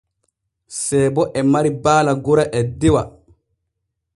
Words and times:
Seebo 0.83 1.21
e 1.39 1.41
mari 1.51 1.71
baala 1.83 2.11
gora 2.25 2.45
e 2.59 2.61
dewa. 2.79 3.03